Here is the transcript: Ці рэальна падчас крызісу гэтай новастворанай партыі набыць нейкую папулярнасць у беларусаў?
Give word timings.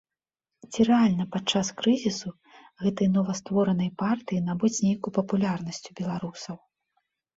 Ці 0.71 0.85
рэальна 0.89 1.25
падчас 1.35 1.67
крызісу 1.81 2.29
гэтай 2.85 3.07
новастворанай 3.17 3.89
партыі 4.03 4.43
набыць 4.49 4.75
нейкую 4.89 5.11
папулярнасць 5.19 5.83
у 5.93 5.99
беларусаў? 6.01 6.55